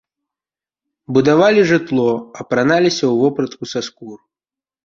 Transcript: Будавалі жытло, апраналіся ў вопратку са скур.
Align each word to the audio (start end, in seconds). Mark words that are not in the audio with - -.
Будавалі 1.17 1.61
жытло, 1.71 2.07
апраналіся 2.45 3.01
ў 3.01 3.13
вопратку 3.23 3.63
са 3.75 3.79
скур. 3.91 4.19